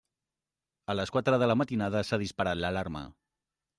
A 0.93 0.95
les 0.95 1.11
quatre 1.17 1.39
de 1.43 1.49
la 1.51 1.57
matinada 1.61 2.01
s'ha 2.09 2.19
disparat 2.25 2.63
l'alarma. 2.63 3.05